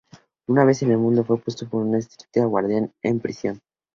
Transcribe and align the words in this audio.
Una 0.47 0.65
vez 0.65 0.81
en 0.81 0.89
el 0.89 0.95
otro 0.95 1.03
mundo 1.03 1.23
fue 1.23 1.37
puesto 1.37 1.65
bajo 1.65 1.85
estricta 1.95 2.43
guardia 2.45 2.79
en 2.79 2.93
una 3.03 3.21
prisión. 3.21 3.61